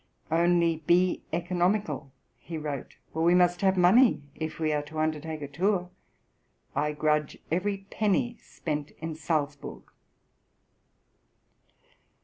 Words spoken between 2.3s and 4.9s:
he wrote, "for we must have money if we are